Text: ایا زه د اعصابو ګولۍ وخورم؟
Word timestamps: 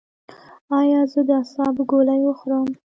ایا 0.79 1.01
زه 1.11 1.19
د 1.27 1.29
اعصابو 1.39 1.83
ګولۍ 1.91 2.19
وخورم؟ 2.25 2.67